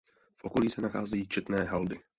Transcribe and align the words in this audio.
V 0.37 0.43
okolí 0.43 0.69
se 0.69 0.81
nacházejí 0.81 1.27
četné 1.27 1.63
haldy. 1.63 1.99